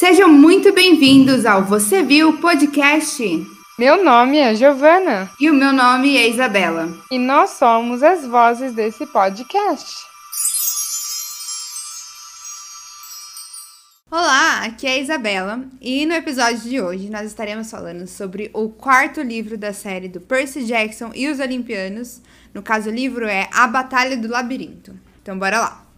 [0.00, 3.22] Sejam muito bem-vindos ao Você Viu Podcast.
[3.78, 5.30] Meu nome é Giovana.
[5.38, 6.88] E o meu nome é Isabela.
[7.10, 9.94] E nós somos as vozes desse podcast.
[14.10, 18.70] Olá, aqui é a Isabela e no episódio de hoje nós estaremos falando sobre o
[18.70, 22.22] quarto livro da série do Percy Jackson e os Olimpianos.
[22.54, 24.98] No caso, o livro é A Batalha do Labirinto.
[25.20, 25.89] Então, bora lá!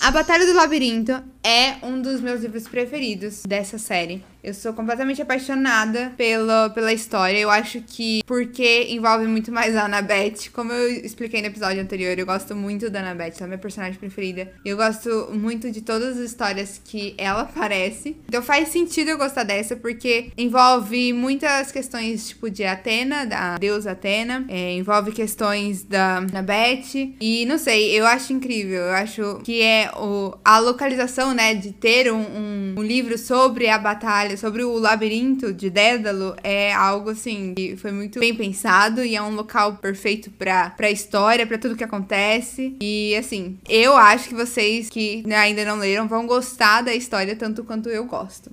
[0.00, 4.24] A Batalha do Labirinto é um dos meus livros preferidos dessa série.
[4.42, 7.38] Eu sou completamente apaixonada pela, pela história.
[7.38, 10.48] Eu acho que porque envolve muito mais a Annabeth.
[10.50, 13.98] Como eu expliquei no episódio anterior, eu gosto muito da Annabeth, ela é minha personagem
[13.98, 14.50] preferida.
[14.64, 18.16] Eu gosto muito de todas as histórias que ela aparece.
[18.28, 23.92] Então faz sentido eu gostar dessa, porque envolve muitas questões, tipo, de Atena, da deusa
[23.92, 24.46] Atena.
[24.48, 27.14] É, envolve questões da Annabeth.
[27.20, 28.80] E não sei, eu acho incrível.
[28.80, 33.68] Eu acho que é o, a localização, né, de ter um, um, um livro sobre
[33.68, 39.04] a batalha sobre o labirinto de Dédalo é algo assim que foi muito bem pensado
[39.04, 42.76] e é um local perfeito para para história, para tudo que acontece.
[42.80, 47.64] E assim, eu acho que vocês que ainda não leram vão gostar da história tanto
[47.64, 48.50] quanto eu gosto.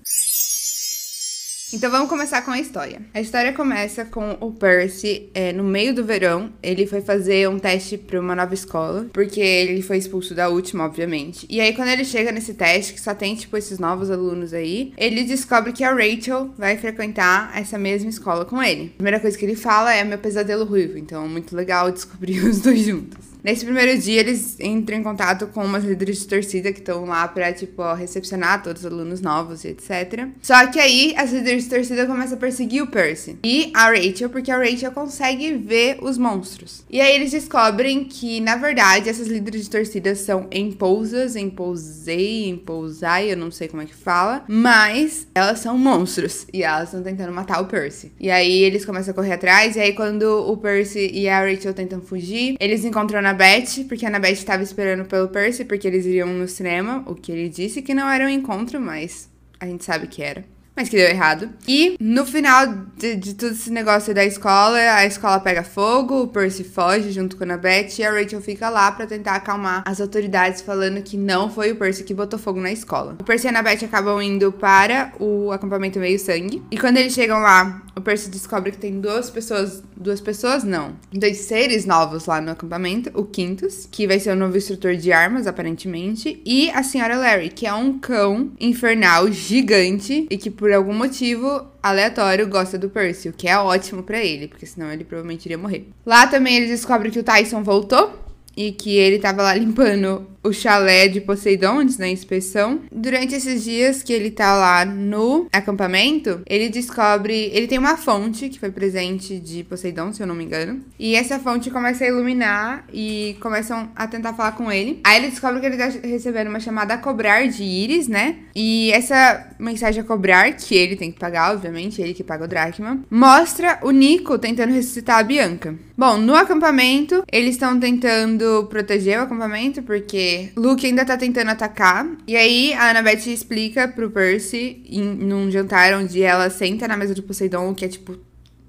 [1.74, 3.02] Então vamos começar com a história.
[3.14, 6.54] A história começa com o Percy é, no meio do verão.
[6.64, 10.86] Ele foi fazer um teste para uma nova escola, porque ele foi expulso da última,
[10.86, 11.46] obviamente.
[11.50, 14.94] E aí, quando ele chega nesse teste, que só tem, tipo, esses novos alunos aí,
[14.98, 18.94] ele descobre que a Rachel vai frequentar essa mesma escola com ele.
[18.94, 20.98] A primeira coisa que ele fala é meu pesadelo ruivo.
[20.98, 23.37] Então, muito legal descobrir os dois juntos.
[23.48, 27.26] Nesse primeiro dia, eles entram em contato com umas líderes de torcida que estão lá
[27.30, 30.28] pra, tipo, recepcionar todos os alunos novos e etc.
[30.42, 34.30] Só que aí, as líderes de torcida começam a perseguir o Percy e a Rachel,
[34.30, 36.84] porque a Rachel consegue ver os monstros.
[36.90, 43.32] E aí, eles descobrem que, na verdade, essas líderes de torcida são empousas, empousei, empousai,
[43.32, 47.32] eu não sei como é que fala, mas elas são monstros e elas estão tentando
[47.32, 48.12] matar o Percy.
[48.20, 51.74] E aí, eles começam a correr atrás, e aí, quando o Percy e a Rachel
[51.74, 56.06] tentam fugir, eles encontram na Annabeth, porque a Annabeth estava esperando pelo Percy, porque eles
[56.06, 59.84] iriam no cinema, o que ele disse que não era um encontro, mas a gente
[59.84, 60.44] sabe que era
[60.78, 61.50] mas que deu errado.
[61.68, 66.28] E no final de, de todo esse negócio da escola, a escola pega fogo, o
[66.28, 70.00] Percy foge junto com a Beth e a Rachel fica lá para tentar acalmar as
[70.00, 73.18] autoridades, falando que não foi o Percy que botou fogo na escola.
[73.20, 76.62] O Percy e a Beth acabam indo para o acampamento meio sangue.
[76.70, 79.82] E quando eles chegam lá, o Percy descobre que tem duas pessoas.
[79.96, 80.96] Duas pessoas, não.
[81.12, 83.10] Dois seres novos lá no acampamento.
[83.16, 86.40] O Quintus, que vai ser o novo instrutor de armas, aparentemente.
[86.46, 90.94] E a senhora Larry, que é um cão infernal gigante e que por por algum
[90.94, 95.46] motivo aleatório gosta do Percy, o que é ótimo para ele, porque senão ele provavelmente
[95.46, 95.88] iria morrer.
[96.06, 98.22] Lá também eles descobrem que o Tyson voltou
[98.54, 102.82] e que ele tava lá limpando o chalé de Poseidon antes da inspeção.
[102.92, 107.52] Durante esses dias que ele tá lá no acampamento, ele descobre.
[107.54, 110.82] Ele tem uma fonte que foi presente de Poseidon, se eu não me engano.
[111.00, 115.02] E essa fonte começa a iluminar e começam a tentar falar com ele.
[115.04, 118.38] Aí ele descobre que ele tá recebendo uma chamada a cobrar de Iris, né?
[118.56, 122.48] E essa mensagem a cobrar, que ele tem que pagar, obviamente, ele que paga o
[122.48, 125.76] dracma, mostra o Nico tentando ressuscitar a Bianca.
[125.98, 132.08] Bom, no acampamento, eles estão tentando proteger o acampamento, porque Luke ainda tá tentando atacar.
[132.28, 137.14] E aí a Annabeth explica pro Percy, em, num jantar onde ela senta na mesa
[137.14, 138.18] do Poseidon, que é tipo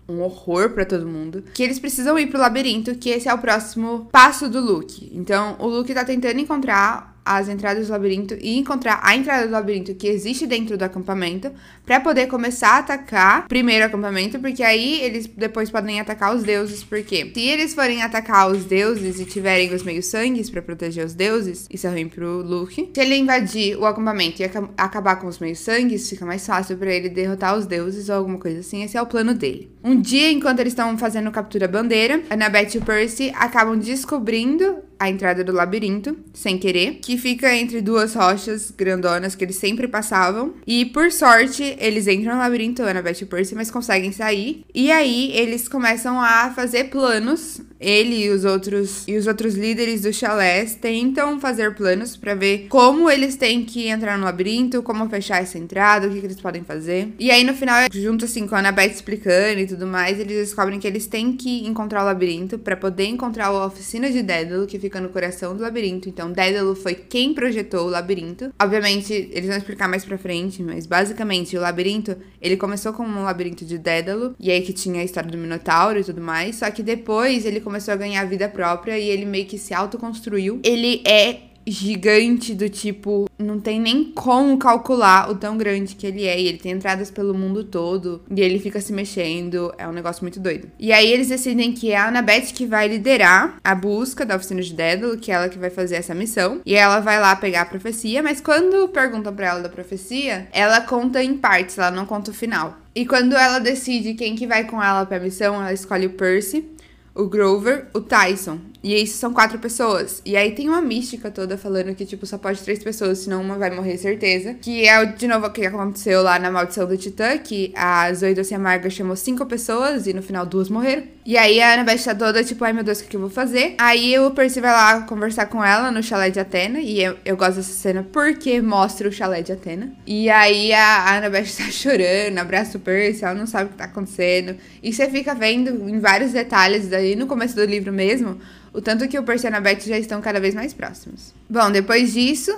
[0.09, 3.39] um horror para todo mundo, que eles precisam ir pro labirinto, que esse é o
[3.39, 5.11] próximo passo do Luke.
[5.13, 9.53] Então, o Luke tá tentando encontrar as entradas do labirinto e encontrar a entrada do
[9.53, 11.51] labirinto que existe dentro do acampamento
[11.85, 16.43] para poder começar a atacar primeiro o acampamento, porque aí eles depois podem atacar os
[16.43, 21.05] deuses, porque se eles forem atacar os deuses e tiverem os meios sangues para proteger
[21.05, 22.91] os deuses, isso é ruim pro Luke.
[22.95, 24.45] Se ele invadir o acampamento e
[24.77, 28.39] acabar com os meios sangues, fica mais fácil para ele derrotar os deuses ou alguma
[28.39, 28.83] coisa assim.
[28.83, 29.71] Esse é o plano dele.
[29.83, 35.45] Um dia, enquanto eles estão fazendo captura bandeira, Annabeth e Percy acabam descobrindo a entrada
[35.45, 40.55] do labirinto, sem querer, que fica entre duas rochas grandonas que eles sempre passavam.
[40.67, 44.65] E por sorte, eles entram no labirinto, Annabeth e Percy, mas conseguem sair.
[44.75, 47.61] E aí eles começam a fazer planos.
[47.81, 52.67] Ele e os outros e os outros líderes do chalés tentam fazer planos para ver
[52.69, 56.41] como eles têm que entrar no labirinto, como fechar essa entrada, o que, que eles
[56.41, 57.13] podem fazer.
[57.19, 60.79] E aí no final, junto assim com a Annabeth explicando e tudo mais, eles descobrem
[60.79, 64.79] que eles têm que encontrar o labirinto para poder encontrar a oficina de Dédalo, que
[64.79, 66.09] fica no coração do labirinto.
[66.09, 68.53] Então, Dédalo foi quem projetou o labirinto.
[68.61, 73.25] Obviamente, eles vão explicar mais pra frente, mas basicamente o labirinto, ele começou como um
[73.25, 76.71] labirinto de Dédalo, e aí que tinha a história do Minotauro e tudo mais, só
[76.71, 80.59] que depois ele começou a ganhar vida própria e ele meio que se autoconstruiu.
[80.65, 86.25] Ele é gigante do tipo, não tem nem como calcular o tão grande que ele
[86.25, 86.41] é.
[86.41, 88.23] E ele tem entradas pelo mundo todo.
[88.35, 89.71] E ele fica se mexendo.
[89.77, 90.71] É um negócio muito doido.
[90.79, 94.63] E aí eles decidem que é a Annabeth que vai liderar a busca da oficina
[94.63, 96.63] de Dédalo, que é ela que vai fazer essa missão.
[96.65, 100.81] E ela vai lá pegar a profecia, mas quando perguntam para ela da profecia, ela
[100.81, 102.79] conta em partes, ela não conta o final.
[102.95, 106.78] E quando ela decide quem que vai com ela pra missão, ela escolhe o Percy
[107.19, 108.61] o Grover, o Tyson.
[108.83, 110.23] E isso são quatro pessoas.
[110.25, 113.59] E aí tem uma mística toda falando que, tipo, só pode três pessoas, senão uma
[113.59, 114.55] vai morrer, certeza.
[114.55, 118.35] Que é, de novo, o que aconteceu lá na Maldição do Titã, que a Zoe
[118.35, 121.03] Doce Amarga chamou cinco pessoas e no final duas morreram.
[121.27, 123.75] E aí a Annabeth tá toda, tipo, ai meu Deus, o que, eu vou fazer?
[123.77, 126.79] Aí o Percy vai lá conversar com ela no chalé de Atena.
[126.79, 129.93] E eu, eu gosto dessa cena porque mostra o chalé de Atena.
[130.07, 133.85] E aí a Annabeth tá chorando, abraça o Percy, ela não sabe o que tá
[133.85, 134.57] acontecendo.
[134.83, 138.39] E você fica vendo em vários detalhes daí no começo do livro mesmo,
[138.73, 141.33] o tanto que o Percy e a Annabeth já estão cada vez mais próximos.
[141.49, 142.57] Bom, depois disso,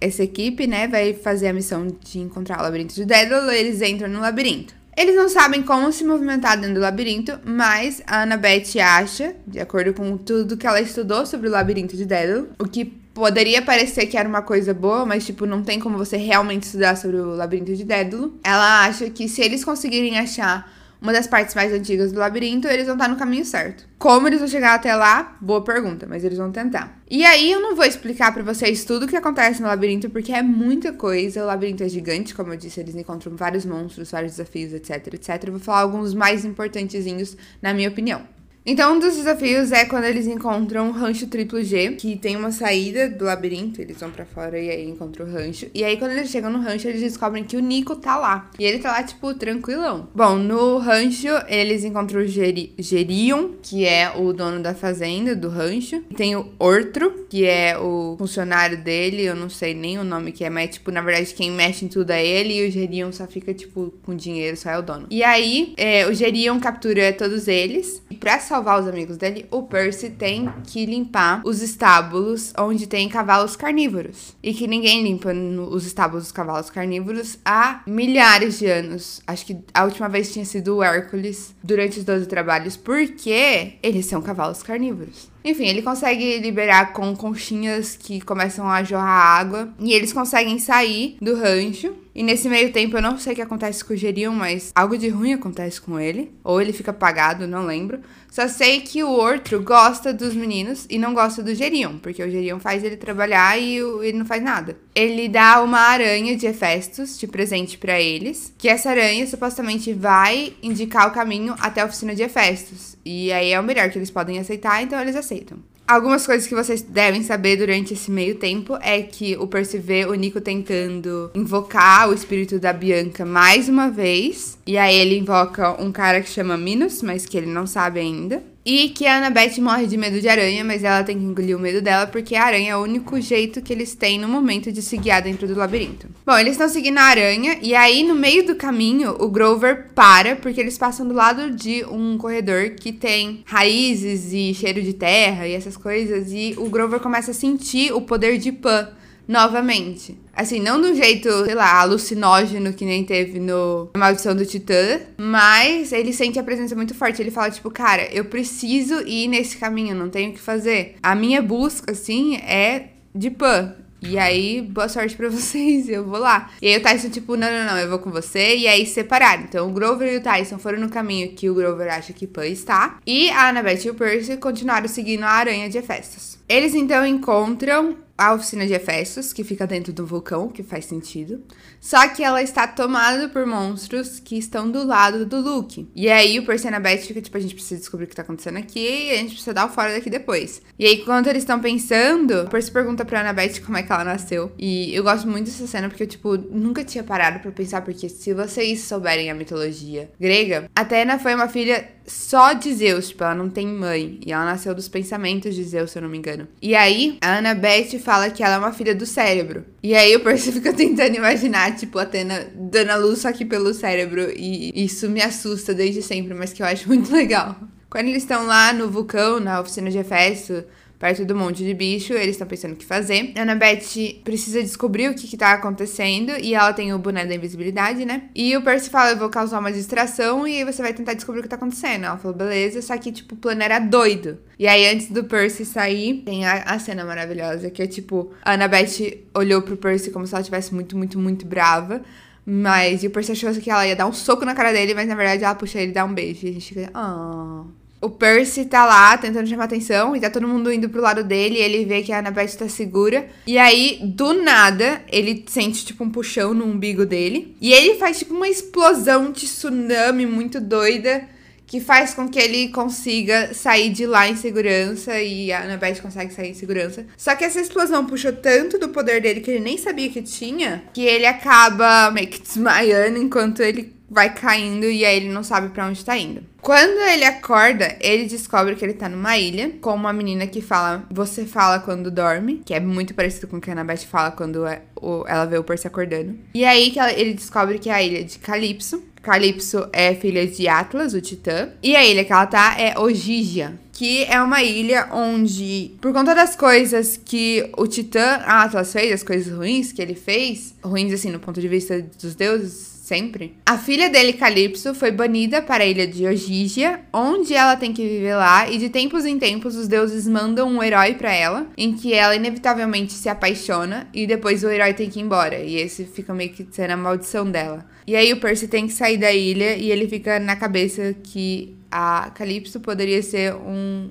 [0.00, 4.08] essa equipe, né, vai fazer a missão de encontrar o labirinto de Dédalo, eles entram
[4.08, 4.74] no labirinto.
[4.96, 9.92] Eles não sabem como se movimentar dentro do labirinto, mas a Annabeth acha, de acordo
[9.92, 14.16] com tudo que ela estudou sobre o labirinto de Dédalo, o que poderia parecer que
[14.16, 17.74] era uma coisa boa, mas tipo, não tem como você realmente estudar sobre o labirinto
[17.74, 18.38] de Dédalo.
[18.44, 20.72] Ela acha que se eles conseguirem achar
[21.04, 23.86] uma das partes mais antigas do labirinto, eles vão estar no caminho certo.
[23.98, 25.36] Como eles vão chegar até lá?
[25.38, 26.98] Boa pergunta, mas eles vão tentar.
[27.10, 30.32] E aí eu não vou explicar para vocês tudo o que acontece no labirinto, porque
[30.32, 31.42] é muita coisa.
[31.42, 35.44] O labirinto é gigante, como eu disse, eles encontram vários monstros, vários desafios, etc, etc.
[35.44, 38.22] Eu vou falar alguns mais importantezinhos, na minha opinião.
[38.66, 42.50] Então, um dos desafios é quando eles encontram um rancho triplo G, que tem uma
[42.50, 45.66] saída do labirinto, eles vão para fora e aí encontram o rancho.
[45.74, 48.50] E aí, quando eles chegam no rancho, eles descobrem que o Nico tá lá.
[48.58, 50.08] E ele tá lá, tipo, tranquilão.
[50.14, 55.50] Bom, no rancho, eles encontram o Geri Gerion, que é o dono da fazenda, do
[55.50, 56.00] rancho.
[56.16, 60.42] Tem o Ortro, que é o funcionário dele, eu não sei nem o nome que
[60.42, 63.26] é, mas, tipo, na verdade, quem mexe em tudo é ele e o Gerion só
[63.26, 65.06] fica, tipo, com dinheiro, só é o dono.
[65.10, 68.02] E aí, é, o Gerion captura todos eles.
[68.10, 73.08] E pra salvar os amigos dele, o Percy tem que limpar os estábulos onde tem
[73.08, 74.36] cavalos carnívoros.
[74.40, 79.20] E que ninguém limpa os estábulos dos cavalos carnívoros há milhares de anos.
[79.26, 84.06] Acho que a última vez tinha sido o Hércules durante os 12 trabalhos, porque eles
[84.06, 85.33] são cavalos carnívoros.
[85.44, 89.68] Enfim, ele consegue liberar com conchinhas que começam a jorrar água.
[89.78, 91.94] E eles conseguem sair do rancho.
[92.14, 94.96] E nesse meio tempo, eu não sei o que acontece com o Gerion, mas algo
[94.96, 96.32] de ruim acontece com ele.
[96.42, 98.00] Ou ele fica apagado, não lembro.
[98.30, 102.30] Só sei que o outro gosta dos meninos e não gosta do Gerion, porque o
[102.30, 104.76] Gerion faz ele trabalhar e ele não faz nada.
[104.94, 110.54] Ele dá uma aranha de Hefestos de presente para eles, que essa aranha supostamente vai
[110.62, 112.93] indicar o caminho até a oficina de Hefestos.
[113.04, 115.58] E aí é o melhor que eles podem aceitar, então eles aceitam.
[115.86, 120.06] Algumas coisas que vocês devem saber durante esse meio tempo é que o Percy vê
[120.06, 124.56] o Nico tentando invocar o espírito da Bianca mais uma vez.
[124.66, 128.42] E aí ele invoca um cara que chama Minos, mas que ele não sabe ainda.
[128.64, 131.60] E que a Annabeth morre de medo de aranha, mas ela tem que engolir o
[131.60, 134.80] medo dela, porque a aranha é o único jeito que eles têm no momento de
[134.80, 136.08] se guiar dentro do labirinto.
[136.24, 140.36] Bom, eles estão seguindo a aranha, e aí no meio do caminho, o Grover para,
[140.36, 145.46] porque eles passam do lado de um corredor que tem raízes e cheiro de terra
[145.46, 148.88] e essas coisas, e o Grover começa a sentir o poder de Pan
[149.26, 150.18] novamente.
[150.34, 155.92] Assim, não do jeito, sei lá, alucinógeno que nem teve no Maldição do Titã, mas
[155.92, 157.22] ele sente a presença muito forte.
[157.22, 160.96] Ele fala, tipo, cara, eu preciso ir nesse caminho, não tenho o que fazer.
[161.02, 163.76] A minha busca, assim, é de Pan.
[164.06, 166.50] E aí, boa sorte pra vocês, eu vou lá.
[166.60, 168.56] E aí o Tyson, tipo, não, não, não, eu vou com você.
[168.56, 169.44] E aí separaram.
[169.44, 172.46] Então o Grover e o Tyson foram no caminho que o Grover acha que Pan
[172.46, 172.98] está.
[173.06, 176.38] E a Annabeth e o Percy continuaram seguindo a aranha de Hefestos.
[176.48, 181.42] Eles então encontram a oficina de Efestos, que fica dentro do vulcão, que faz sentido.
[181.80, 185.88] Só que ela está tomada por monstros que estão do lado do Luke.
[185.94, 188.14] E aí o Percy e a Beth fica tipo, a gente precisa descobrir o que
[188.14, 190.62] tá acontecendo aqui e a gente precisa dar o fora daqui depois.
[190.78, 194.04] E aí, quando eles estão pensando, o Percy pergunta pra Annabeth como é que ela
[194.04, 194.52] nasceu.
[194.58, 198.08] E eu gosto muito dessa cena porque eu, tipo, nunca tinha parado para pensar, porque
[198.08, 203.34] se vocês souberem a mitologia grega, Atena foi uma filha só de Zeus, tipo, ela
[203.34, 204.20] não tem mãe.
[204.24, 206.46] E ela nasceu dos pensamentos de Zeus, se eu não me engano.
[206.60, 209.64] E aí, a Annabeth fala que ela é uma filha do cérebro.
[209.82, 213.72] E aí o Percy fica tentando imaginar, tipo, Atena dando a luz só que pelo
[213.72, 214.30] cérebro.
[214.36, 217.56] E isso me assusta desde sempre, mas que eu acho muito legal.
[217.88, 220.64] Quando eles estão lá no vulcão, na oficina de Efesto,
[220.98, 223.32] perto do monte de bicho, eles estão pensando o que fazer.
[223.36, 227.34] A Annabeth precisa descobrir o que, que tá acontecendo e ela tem o boné da
[227.34, 228.24] invisibilidade, né?
[228.34, 231.40] E o Percy fala: Eu vou causar uma distração e aí você vai tentar descobrir
[231.40, 232.04] o que tá acontecendo.
[232.04, 234.38] Ela falou: Beleza, só que, tipo, o plano era doido.
[234.58, 238.52] E aí, antes do Percy sair, tem a, a cena maravilhosa que é tipo: a
[238.52, 242.02] Annabeth olhou pro Percy como se ela estivesse muito, muito, muito brava.
[242.46, 245.08] Mas e o Percy achou que ela ia dar um soco na cara dele, mas
[245.08, 246.46] na verdade ela puxa ele e dá um beijo.
[246.46, 247.64] E a gente fica, ah.
[248.04, 251.56] O Percy tá lá tentando chamar atenção e tá todo mundo indo pro lado dele.
[251.56, 253.26] E ele vê que a Annabeth tá segura.
[253.46, 257.56] E aí, do nada, ele sente tipo um puxão no umbigo dele.
[257.62, 261.26] E ele faz tipo uma explosão de tsunami muito doida
[261.66, 266.32] que faz com que ele consiga sair de lá em segurança e a Annabeth consegue
[266.32, 267.06] sair em segurança.
[267.16, 270.84] Só que essa explosão puxou tanto do poder dele que ele nem sabia que tinha,
[270.92, 275.70] que ele acaba meio que desmaiando enquanto ele vai caindo e aí ele não sabe
[275.70, 276.42] para onde tá indo.
[276.64, 281.04] Quando ele acorda, ele descobre que ele tá numa ilha com uma menina que fala:
[281.10, 284.66] Você fala quando dorme, que é muito parecido com o que a Annabeth fala quando
[284.66, 284.80] é
[285.26, 286.38] ela vê o Percy acordando.
[286.54, 289.02] E aí que ele descobre que é a ilha de Calypso.
[289.22, 291.68] Calypso é filha de Atlas, o titã.
[291.82, 296.34] E a ilha que ela tá é Ogígia, que é uma ilha onde, por conta
[296.34, 301.30] das coisas que o Titã Atlas fez, as coisas ruins que ele fez, ruins assim
[301.30, 303.54] no ponto de vista dos deuses, sempre.
[303.66, 308.02] A filha dele, Calypso, foi banida para a ilha de Ogígia, onde ela tem que
[308.02, 311.92] viver lá, e de tempos em tempos os deuses mandam um herói para ela, em
[311.92, 315.58] que ela inevitavelmente se apaixona e depois o herói tem que ir embora.
[315.58, 317.84] E esse fica meio que sendo a maldição dela.
[318.06, 321.76] E aí o Percy tem que sair da ilha e ele fica na cabeça que
[321.90, 324.10] a Calypso poderia ser um,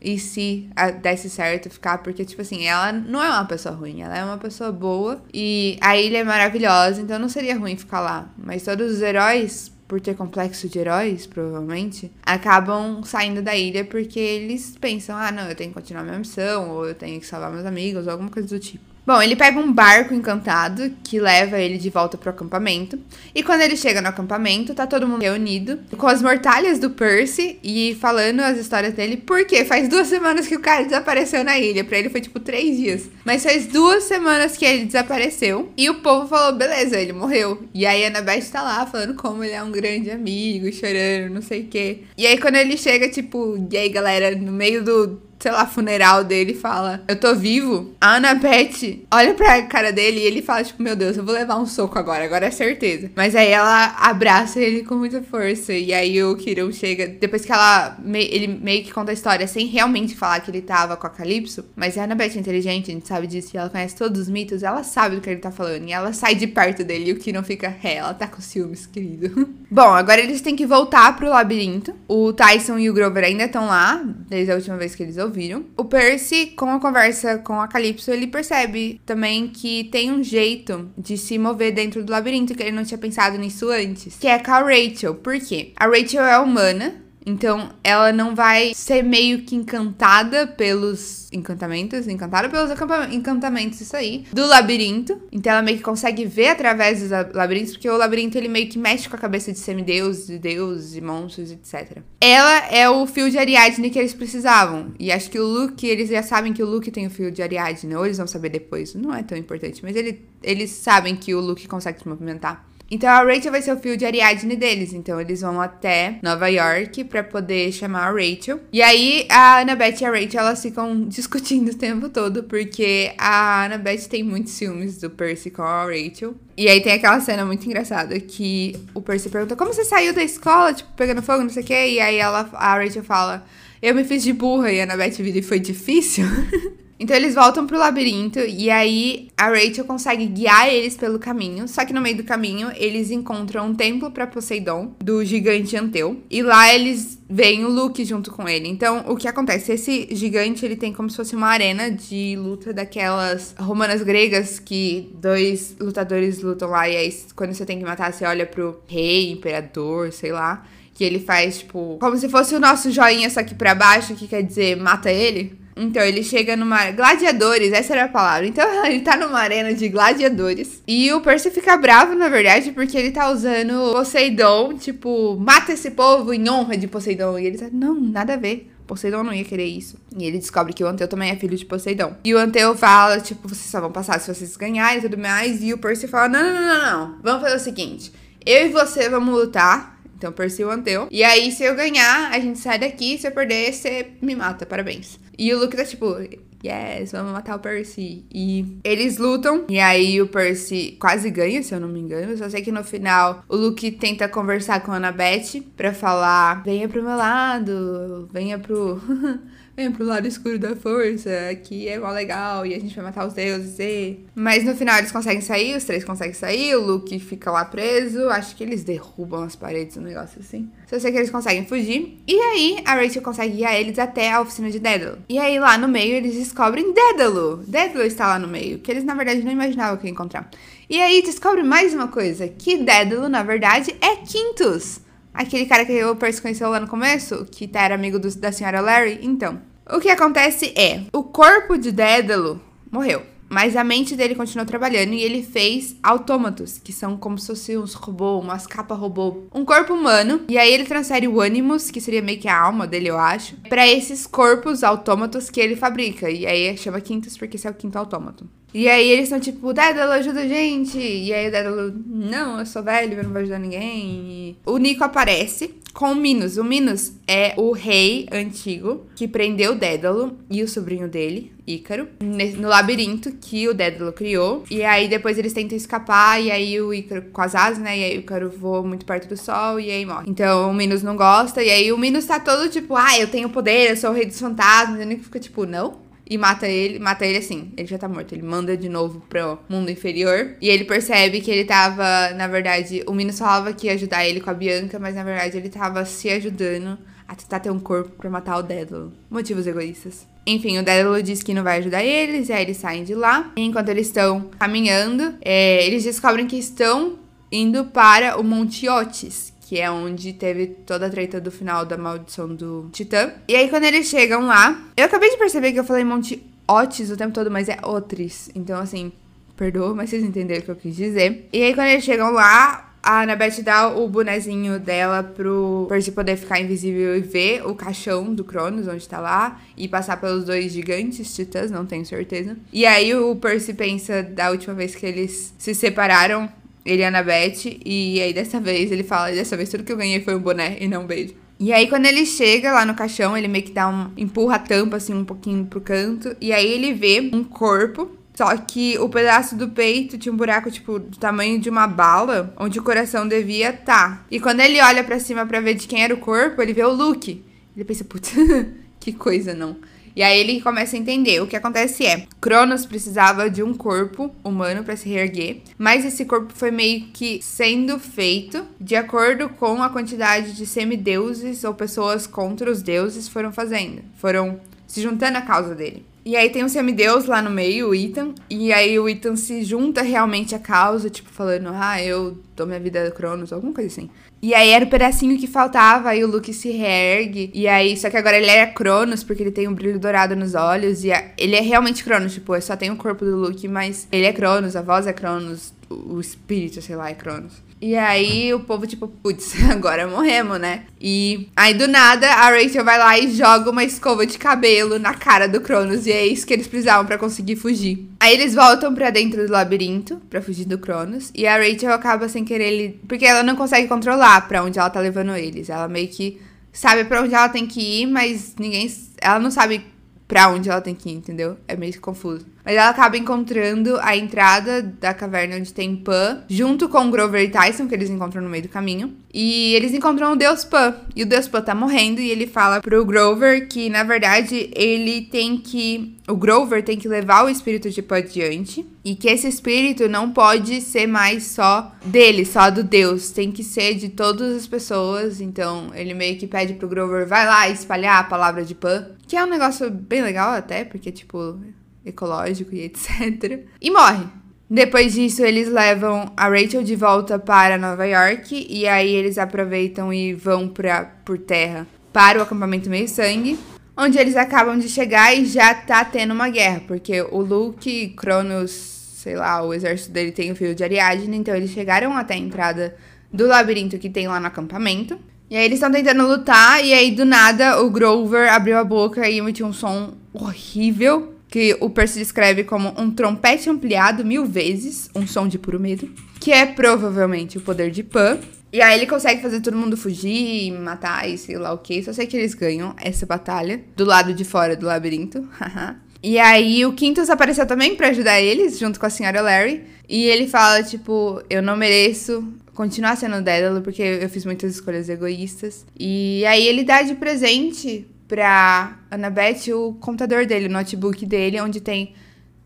[0.00, 0.68] e se
[1.02, 4.38] desse certo ficar, porque, tipo assim, ela não é uma pessoa ruim, ela é uma
[4.38, 8.30] pessoa boa e a ilha é maravilhosa, então não seria ruim ficar lá.
[8.38, 14.18] Mas todos os heróis, por ter complexo de heróis, provavelmente, acabam saindo da ilha porque
[14.18, 17.50] eles pensam, ah, não, eu tenho que continuar minha missão, ou eu tenho que salvar
[17.50, 18.84] meus amigos, ou alguma coisa do tipo.
[19.10, 22.96] Bom, ele pega um barco encantado que leva ele de volta pro acampamento.
[23.34, 27.58] E quando ele chega no acampamento, tá todo mundo reunido com as mortalhas do Percy
[27.60, 29.16] e falando as histórias dele.
[29.16, 31.82] Porque faz duas semanas que o cara desapareceu na ilha.
[31.82, 33.10] Pra ele foi tipo três dias.
[33.24, 35.72] Mas faz duas semanas que ele desapareceu.
[35.76, 37.64] E o povo falou: beleza, ele morreu.
[37.74, 41.42] E aí a Annabeth tá lá falando como ele é um grande amigo, chorando, não
[41.42, 42.02] sei o quê.
[42.16, 46.22] E aí quando ele chega, tipo, e aí galera, no meio do sei lá, funeral
[46.22, 47.94] dele fala, eu tô vivo.
[48.00, 51.56] A Annabeth olha pra cara dele e ele fala, tipo, meu Deus, eu vou levar
[51.56, 53.10] um soco agora, agora é certeza.
[53.16, 55.72] Mas aí ela abraça ele com muita força.
[55.72, 59.66] E aí o Kiron chega, depois que ela, ele meio que conta a história sem
[59.66, 61.64] realmente falar que ele tava com a Calypso.
[61.74, 64.62] Mas a Annabeth é inteligente, a gente sabe disso, e ela conhece todos os mitos,
[64.62, 65.88] ela sabe do que ele tá falando.
[65.88, 68.86] E ela sai de perto dele e o Kiron fica, é, ela tá com ciúmes,
[68.86, 69.48] querido.
[69.70, 71.94] Bom, agora eles têm que voltar pro labirinto.
[72.06, 75.29] O Tyson e o Grover ainda estão lá, desde a última vez que eles ouviram
[75.30, 75.64] ouviram.
[75.76, 80.90] O Percy, com a conversa com a Calypso, ele percebe também que tem um jeito
[80.98, 84.38] de se mover dentro do labirinto, que ele não tinha pensado nisso antes, que é
[84.38, 85.14] com a Rachel.
[85.14, 85.72] Por quê?
[85.76, 92.48] A Rachel é humana, então, ela não vai ser meio que encantada pelos encantamentos, encantada
[92.48, 92.70] pelos
[93.12, 95.20] encantamentos, isso aí, do labirinto.
[95.30, 98.78] Então, ela meio que consegue ver através dos labirintos, porque o labirinto ele meio que
[98.78, 101.98] mexe com a cabeça de semideuses, de deuses e monstros, etc.
[102.20, 104.92] Ela é o fio de Ariadne que eles precisavam.
[104.98, 107.42] E acho que o Luke, eles já sabem que o Luke tem o fio de
[107.42, 108.94] Ariadne, ou eles vão saber depois.
[108.94, 112.69] Não é tão importante, mas ele, eles sabem que o Luke consegue se movimentar.
[112.90, 114.92] Então a Rachel vai ser o fio de Ariadne deles.
[114.92, 118.60] Então eles vão até Nova York para poder chamar a Rachel.
[118.72, 123.64] E aí a Annabeth e a Rachel elas ficam discutindo o tempo todo porque a
[123.64, 126.34] Annabeth tem muitos ciúmes do Percy com a Rachel.
[126.56, 130.22] E aí tem aquela cena muito engraçada que o Percy pergunta: "Como você saiu da
[130.22, 133.46] escola, tipo, pegando fogo, não sei o quê?" E aí ela a Rachel fala:
[133.80, 136.24] "Eu me fiz de burra" e a Annabeth vira e foi difícil.
[137.00, 141.66] Então eles voltam pro labirinto e aí a Rachel consegue guiar eles pelo caminho.
[141.66, 146.22] Só que no meio do caminho eles encontram um templo para Poseidon do gigante Anteu
[146.30, 148.68] e lá eles veem o Luke junto com ele.
[148.68, 149.72] Então o que acontece?
[149.72, 155.10] Esse gigante ele tem como se fosse uma arena de luta daquelas romanas gregas que
[155.14, 159.30] dois lutadores lutam lá e aí quando você tem que matar você olha pro rei,
[159.30, 160.66] imperador, sei lá.
[160.92, 164.28] Que ele faz, tipo, como se fosse o nosso joinha, só que pra baixo, que
[164.28, 165.58] quer dizer mata ele.
[165.76, 166.90] Então, ele chega numa.
[166.90, 168.46] Gladiadores, essa era a palavra.
[168.46, 170.82] Então, ele tá numa arena de gladiadores.
[170.86, 175.90] E o Percy fica bravo, na verdade, porque ele tá usando Poseidon, tipo, mata esse
[175.92, 177.38] povo em honra de Poseidon.
[177.38, 178.70] E ele tá, não, nada a ver.
[178.90, 179.96] Poseidon não ia querer isso.
[180.18, 182.16] E ele descobre que o Anteu também é filho de Poseidon.
[182.24, 185.62] E o Anteu fala, tipo, vocês só vão passar se vocês ganharem e tudo mais.
[185.62, 187.18] E o Percy fala: não, não, não, não, não.
[187.22, 188.12] Vamos fazer o seguinte:
[188.44, 189.99] eu e você vamos lutar.
[190.20, 191.08] Então, Percy Anteu.
[191.10, 193.16] E aí, se eu ganhar, a gente sai daqui.
[193.16, 194.66] Se eu perder, você me mata.
[194.66, 195.18] Parabéns.
[195.38, 196.14] E o Luke tá tipo,
[196.62, 198.22] yes, vamos matar o Percy.
[198.30, 202.36] E eles lutam, e aí o Percy quase ganha, se eu não me engano.
[202.36, 206.86] Só sei que no final o Luke tenta conversar com a Annabeth pra falar: venha
[206.86, 209.00] pro meu lado, venha pro.
[209.80, 211.30] venha pro lado escuro da força,
[211.64, 214.20] que é mó legal e a gente vai matar os deuses e...
[214.34, 218.28] Mas no final eles conseguem sair, os três conseguem sair, o Luke fica lá preso,
[218.28, 220.68] acho que eles derrubam as paredes, um negócio assim.
[220.86, 222.22] Só sei que eles conseguem fugir.
[222.26, 225.18] E aí a Rachel consegue guiar eles até a oficina de Dédalo.
[225.28, 227.64] E aí lá no meio eles descobrem Dédalo.
[227.66, 230.50] Dédalo está lá no meio, que eles na verdade não imaginavam que ia encontrar.
[230.90, 235.00] E aí descobre mais uma coisa, que Dédalo na verdade é Quintus.
[235.32, 238.80] Aquele cara que o Percy conheceu lá no começo, que era amigo do, da senhora
[238.80, 239.20] Larry.
[239.22, 243.22] Então, o que acontece é, o corpo de Dédalo morreu.
[243.52, 247.76] Mas a mente dele continuou trabalhando e ele fez autômatos, que são como se fossem
[247.76, 249.42] uns robôs, umas capas robô.
[249.52, 250.42] Um corpo humano.
[250.48, 253.56] E aí ele transfere o Animus, que seria meio que a alma dele, eu acho,
[253.68, 256.30] para esses corpos autômatos que ele fabrica.
[256.30, 258.48] E aí chama Quintus porque esse é o quinto autômato.
[258.72, 260.98] E aí eles estão tipo, Dédalo, ajuda a gente.
[260.98, 264.30] E aí o Dédalo, não, eu sou velho, eu não vou ajudar ninguém.
[264.30, 266.56] E o Nico aparece com o Minos.
[266.56, 272.08] O Minos é o rei antigo que prendeu o Dédalo e o sobrinho dele, Ícaro,
[272.20, 274.64] no labirinto que o Dédalo criou.
[274.70, 277.98] E aí depois eles tentam escapar, e aí o Ícaro com as asas, né?
[277.98, 280.26] E aí o Ícaro voa muito perto do sol e aí morre.
[280.28, 283.48] Então o Minos não gosta, e aí o Minos tá todo tipo, ah, eu tenho
[283.50, 285.00] poder, eu sou o rei dos fantasmas.
[285.00, 288.08] E o Nico fica tipo, não e mata ele, mata ele assim, ele já tá
[288.08, 288.32] morto.
[288.32, 290.54] Ele manda de novo pro mundo inferior.
[290.60, 294.40] E ele percebe que ele tava, na verdade, o Minos falava que ia ajudar ele
[294.40, 296.96] com a Bianca, mas na verdade ele tava se ajudando
[297.26, 299.12] a tentar ter um corpo para matar o Dédalo.
[299.28, 300.24] Motivos egoístas.
[300.46, 303.52] Enfim, o Dédalo diz que não vai ajudar eles, e aí eles saem de lá.
[303.56, 307.18] E enquanto eles estão caminhando, é, eles descobrem que estão
[307.50, 311.96] indo para o Monte Otis, que é onde teve toda a treta do final da
[311.96, 313.30] maldição do Titã.
[313.46, 317.08] E aí, quando eles chegam lá, eu acabei de perceber que eu falei Monte Otis
[317.08, 318.50] o tempo todo, mas é Otris.
[318.52, 319.12] Então, assim,
[319.56, 321.48] perdoa, mas vocês entenderam o que eu quis dizer.
[321.52, 326.36] E aí, quando eles chegam lá, a Annabeth dá o bonezinho dela pro Percy poder
[326.36, 330.72] ficar invisível e ver o caixão do Cronos, onde tá lá, e passar pelos dois
[330.72, 332.56] gigantes titãs, não tenho certeza.
[332.72, 336.50] E aí o Percy pensa da última vez que eles se separaram,
[336.84, 339.96] ele e a Annabeth, e aí dessa vez ele fala, dessa vez tudo que eu
[339.96, 341.34] ganhei foi um boné e não um beijo.
[341.62, 344.10] E aí, quando ele chega lá no caixão, ele meio que dá um.
[344.16, 346.34] empurra a tampa assim um pouquinho pro canto.
[346.40, 348.16] E aí ele vê um corpo.
[348.34, 352.54] Só que o pedaço do peito tinha um buraco, tipo, do tamanho de uma bala,
[352.56, 353.84] onde o coração devia estar.
[353.84, 354.26] Tá.
[354.30, 356.82] E quando ele olha para cima para ver de quem era o corpo, ele vê
[356.82, 357.44] o Luke.
[357.76, 358.32] Ele pensa, putz,
[358.98, 359.76] que coisa não.
[360.14, 361.40] E aí ele começa a entender.
[361.40, 366.24] O que acontece é, Cronos precisava de um corpo humano para se reerguer, mas esse
[366.24, 372.26] corpo foi meio que sendo feito de acordo com a quantidade de semideuses ou pessoas
[372.26, 374.02] contra os deuses foram fazendo.
[374.16, 376.04] Foram se juntando à causa dele.
[376.24, 379.64] E aí tem um semideus lá no meio, o Ethan, e aí o Ethan se
[379.64, 383.88] junta realmente à causa, tipo, falando, ah, eu dou minha vida a Cronos, alguma coisa
[383.88, 384.10] assim.
[384.42, 387.50] E aí era o pedacinho que faltava, aí o Luke se reergue.
[387.52, 390.54] E aí, só que agora ele é Cronos, porque ele tem um brilho dourado nos
[390.54, 391.04] olhos.
[391.04, 394.24] E a, ele é realmente Cronos, tipo, só tem o corpo do Luke, mas ele
[394.24, 397.62] é Cronos, a voz é Cronos, o espírito, sei lá, é Cronos.
[397.80, 400.84] E aí o povo, tipo, putz, agora morremos, né?
[401.00, 405.14] E aí do nada a Rachel vai lá e joga uma escova de cabelo na
[405.14, 406.06] cara do Cronos.
[406.06, 408.06] E é isso que eles precisavam para conseguir fugir.
[408.20, 411.30] Aí eles voltam para dentro do labirinto para fugir do Cronos.
[411.34, 413.00] E a Rachel acaba sem querer ele.
[413.08, 415.70] Porque ela não consegue controlar para onde ela tá levando eles.
[415.70, 416.38] Ela meio que
[416.70, 418.92] sabe para onde ela tem que ir, mas ninguém.
[419.22, 419.82] Ela não sabe
[420.28, 421.56] pra onde ela tem que ir, entendeu?
[421.66, 422.46] É meio confuso.
[422.64, 427.48] Mas ela acaba encontrando a entrada da caverna onde tem Pan, junto com Grover e
[427.48, 429.14] Tyson, que eles encontram no meio do caminho.
[429.32, 430.94] E eles encontram o Deus Pan.
[431.14, 435.22] E o Deus Pan tá morrendo e ele fala pro Grover que, na verdade, ele
[435.22, 436.16] tem que.
[436.28, 438.84] O Grover tem que levar o espírito de Pan adiante.
[439.04, 443.30] E que esse espírito não pode ser mais só dele, só do Deus.
[443.30, 445.40] Tem que ser de todas as pessoas.
[445.40, 449.06] Então, ele meio que pede pro Grover, vai lá espalhar a palavra de Pan.
[449.26, 451.58] Que é um negócio bem legal até, porque, tipo,
[452.04, 453.66] ecológico e etc.
[453.80, 454.26] E morre.
[454.68, 460.12] Depois disso, eles levam a Rachel de volta para Nova York e aí eles aproveitam
[460.12, 463.58] e vão pra, por terra para o acampamento Meio Sangue,
[463.96, 468.70] onde eles acabam de chegar e já tá tendo uma guerra, porque o Luke, Cronos,
[468.70, 472.38] sei lá, o exército dele tem o fio de Ariadne, então eles chegaram até a
[472.38, 472.96] entrada
[473.32, 475.18] do labirinto que tem lá no acampamento.
[475.48, 479.28] E aí eles estão tentando lutar e aí do nada o Grover abriu a boca
[479.28, 485.10] e emitiu um som horrível que o Percy descreve como um trompete ampliado mil vezes,
[485.14, 486.08] um som de puro medo,
[486.38, 488.38] que é provavelmente o poder de Pan.
[488.72, 492.02] E aí ele consegue fazer todo mundo fugir, matar e sei lá o que.
[492.04, 495.48] Só sei que eles ganham essa batalha do lado de fora do labirinto.
[496.22, 499.82] e aí o Quintus apareceu também para ajudar eles, junto com a senhora Larry.
[500.08, 505.08] E ele fala, tipo, eu não mereço continuar sendo Dédalo, porque eu fiz muitas escolhas
[505.08, 505.84] egoístas.
[505.98, 511.80] E aí ele dá de presente pra Annabeth o computador dele, o notebook dele, onde
[511.80, 512.14] tem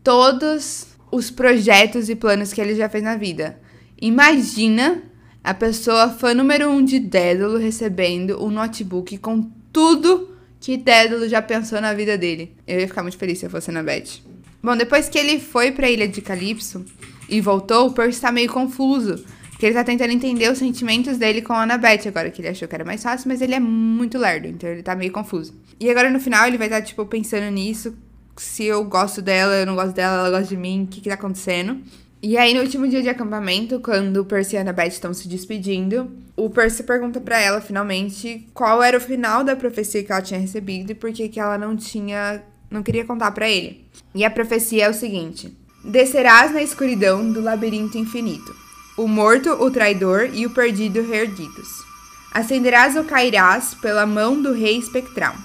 [0.03, 3.59] todos os projetos e planos que ele já fez na vida.
[3.99, 5.01] Imagina
[5.43, 11.41] a pessoa fã número um de Dédalo recebendo um notebook com tudo que Dédalo já
[11.41, 12.55] pensou na vida dele.
[12.67, 14.21] Eu ia ficar muito feliz se eu fosse Annabeth.
[14.61, 16.85] Bom, depois que ele foi pra Ilha de Calypso
[17.27, 19.25] e voltou, o Percy tá meio confuso.
[19.55, 22.67] Porque ele tá tentando entender os sentimentos dele com a Annabeth agora, que ele achou
[22.67, 25.55] que era mais fácil, mas ele é muito lerdo, então ele tá meio confuso.
[25.79, 27.95] E agora no final ele vai estar, tá, tipo, pensando nisso,
[28.35, 31.07] se eu gosto dela, eu não gosto dela, ela gosta de mim, o que que
[31.07, 31.79] tá acontecendo.
[32.21, 35.25] E aí, no último dia de acampamento, quando o Percy e a Annabeth estão se
[35.29, 40.21] despedindo, o Percy pergunta para ela, finalmente, qual era o final da profecia que ela
[40.21, 42.43] tinha recebido e por que que ela não tinha...
[42.69, 43.85] não queria contar para ele.
[44.13, 45.55] E a profecia é o seguinte...
[45.81, 48.64] Descerás na escuridão do labirinto infinito
[48.97, 51.83] o morto, o traidor e o perdido reerguidos.
[52.31, 55.35] Acenderás ou cairás pela mão do rei espectral.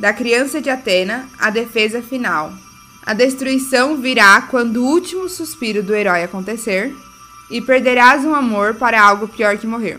[0.00, 2.52] Da criança de Atena, a defesa final.
[3.04, 6.92] A destruição virá quando o último suspiro do herói acontecer,
[7.50, 9.98] e perderás um amor para algo pior que morrer.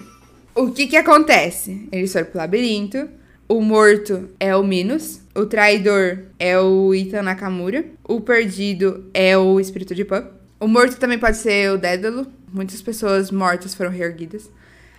[0.56, 1.88] O que que acontece?
[1.91, 3.08] Eles foram pro labirinto,
[3.48, 9.60] o morto é o Minos, o traidor é o Ita Nakamura, o perdido é o
[9.60, 10.28] espírito de Pan.
[10.60, 14.50] O morto também pode ser o Dédalo, muitas pessoas mortas foram reerguidas.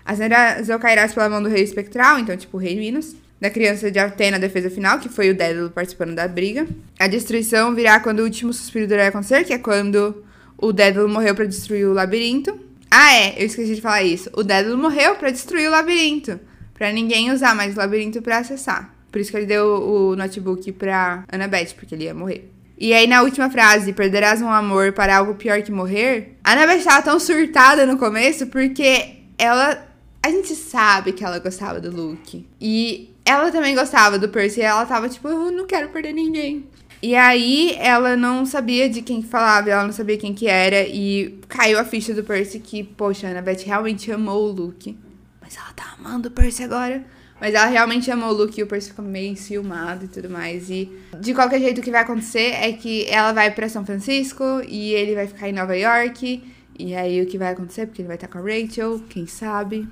[0.04, 3.16] As Neras cairás pela mão do rei espectral, então, tipo, o rei Minos.
[3.40, 6.66] Da criança de Atena, a defesa final, que foi o Dédalo participando da briga.
[6.98, 10.24] A destruição virá quando o último suspiro do herói acontecer, que é quando
[10.56, 12.58] o Dédalo morreu para destruir o labirinto.
[12.90, 14.30] Ah, é, eu esqueci de falar isso.
[14.34, 16.38] O Dédalo morreu para destruir o labirinto.
[16.72, 18.94] para ninguém usar mais o labirinto para acessar.
[19.10, 22.53] Por isso que ele deu o notebook pra Annabeth, porque ele ia morrer.
[22.76, 26.36] E aí, na última frase, perderás um amor para algo pior que morrer.
[26.42, 29.86] A Annabeth estava tão surtada no começo porque ela.
[30.22, 32.46] A gente sabe que ela gostava do Luke.
[32.60, 34.60] E ela também gostava do Percy.
[34.60, 36.66] E ela tava tipo, eu não quero perder ninguém.
[37.02, 40.82] E aí ela não sabia de quem falava, ela não sabia quem que era.
[40.82, 44.96] E caiu a ficha do Percy que, poxa, a Annabeth realmente amou o Luke.
[45.40, 47.04] Mas ela tá amando o Percy agora.
[47.40, 50.70] Mas ela realmente amou o Luke e o Percy ficou meio enciumado e tudo mais.
[50.70, 54.44] E de qualquer jeito, o que vai acontecer é que ela vai para São Francisco
[54.66, 56.42] e ele vai ficar em Nova York.
[56.78, 57.86] E aí o que vai acontecer?
[57.86, 59.88] Porque ele vai estar com a Rachel, quem sabe.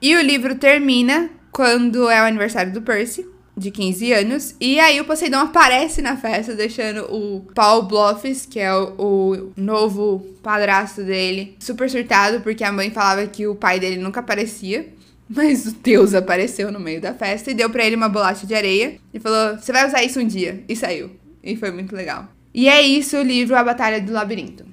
[0.00, 3.26] E o livro termina quando é o aniversário do Percy,
[3.56, 4.54] de 15 anos.
[4.60, 9.52] E aí o Poseidon aparece na festa, deixando o Paul Bluffs, que é o, o
[9.56, 14.92] novo padrasto dele, super surtado, porque a mãe falava que o pai dele nunca aparecia.
[15.34, 18.54] Mas o Deus apareceu no meio da festa e deu para ele uma bolacha de
[18.54, 20.62] areia e falou: Você vai usar isso um dia.
[20.68, 21.10] E saiu.
[21.42, 22.28] E foi muito legal.
[22.54, 24.64] E é isso o livro A Batalha do Labirinto.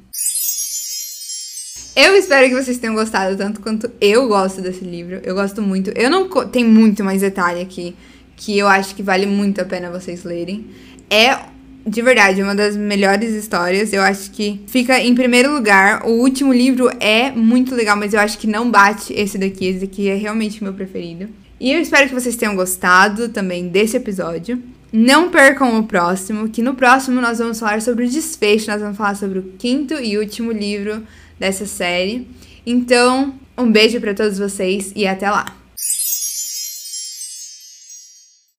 [1.95, 5.19] Eu espero que vocês tenham gostado tanto quanto eu gosto desse livro.
[5.23, 5.91] Eu gosto muito.
[5.91, 7.95] Eu não tem muito mais detalhe aqui
[8.37, 10.67] que eu acho que vale muito a pena vocês lerem.
[11.09, 11.37] É
[11.85, 13.91] de verdade, uma das melhores histórias.
[13.91, 16.05] Eu acho que fica em primeiro lugar.
[16.05, 19.65] O último livro é muito legal, mas eu acho que não bate esse daqui.
[19.65, 21.29] Esse daqui é realmente meu preferido.
[21.59, 24.61] E eu espero que vocês tenham gostado também desse episódio.
[24.91, 28.97] Não percam o próximo, que no próximo nós vamos falar sobre o desfecho, nós vamos
[28.97, 31.01] falar sobre o quinto e último livro
[31.39, 32.27] dessa série.
[32.65, 35.60] Então, um beijo para todos vocês e até lá!